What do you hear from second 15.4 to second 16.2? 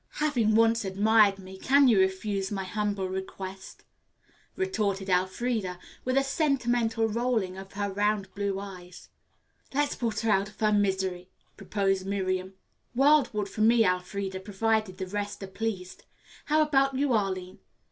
are pleased.